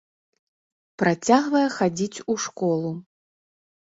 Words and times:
Працягвае 1.03 1.61
хадзіць 1.75 2.23
у 2.35 2.37
школу. 2.47 2.91